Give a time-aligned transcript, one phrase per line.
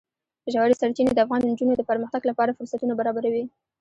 [0.53, 3.43] ژورې سرچینې د افغان نجونو د پرمختګ لپاره فرصتونه برابروي.